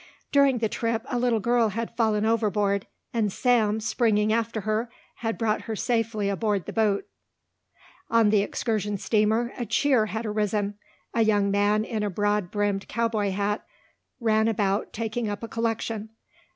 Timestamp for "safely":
5.75-6.27